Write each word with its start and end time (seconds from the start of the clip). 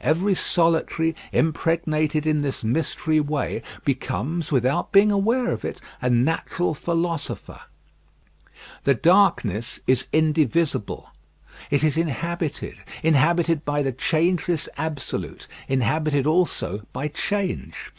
Every 0.00 0.34
solitary, 0.34 1.14
impregnated 1.30 2.26
in 2.26 2.40
this 2.40 2.64
mysterious 2.64 3.26
way, 3.26 3.62
becomes, 3.84 4.50
without 4.50 4.90
being 4.90 5.12
aware 5.12 5.52
of 5.52 5.64
it, 5.64 5.80
a 6.02 6.10
natural 6.10 6.74
philosopher. 6.74 7.60
The 8.82 8.94
darkness 8.96 9.78
is 9.86 10.08
indivisible. 10.12 11.10
It 11.70 11.84
is 11.84 11.96
inhabited. 11.96 12.74
Inhabited 13.04 13.64
by 13.64 13.84
the 13.84 13.92
changeless 13.92 14.68
absolute; 14.76 15.46
inhabited 15.68 16.26
also 16.26 16.88
by 16.92 17.06
change. 17.06 17.92